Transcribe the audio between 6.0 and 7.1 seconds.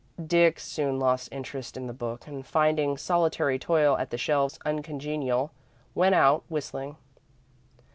out, whistling.